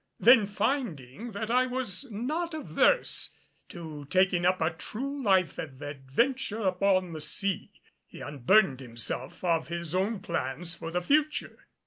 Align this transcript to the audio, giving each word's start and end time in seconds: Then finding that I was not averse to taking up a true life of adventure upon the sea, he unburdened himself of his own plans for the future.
Then 0.19 0.47
finding 0.47 1.29
that 1.33 1.51
I 1.51 1.67
was 1.67 2.09
not 2.11 2.55
averse 2.55 3.29
to 3.69 4.05
taking 4.05 4.47
up 4.47 4.59
a 4.59 4.71
true 4.71 5.21
life 5.21 5.59
of 5.59 5.79
adventure 5.79 6.61
upon 6.61 7.13
the 7.13 7.21
sea, 7.21 7.69
he 8.07 8.19
unburdened 8.19 8.79
himself 8.79 9.43
of 9.43 9.67
his 9.67 9.93
own 9.93 10.19
plans 10.21 10.73
for 10.73 10.89
the 10.89 11.03
future. 11.03 11.67